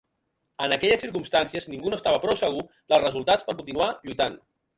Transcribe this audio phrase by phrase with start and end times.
[0.67, 4.41] En aquelles circumstàncies ningú no estava prou segur dels resultats per continuar lluitant.